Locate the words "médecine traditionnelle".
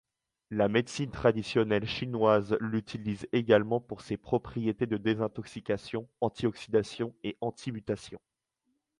0.67-1.85